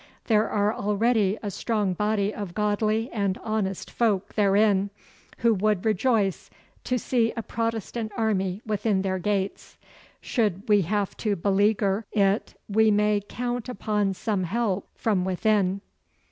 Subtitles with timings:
[0.25, 4.89] 'There are already a strong body of godly and honest folk therein,
[5.37, 6.49] who would rejoice
[6.83, 9.77] to see a Protestant army within their gates.
[10.19, 15.81] Should we have to beleaguer it we may count upon some help from within.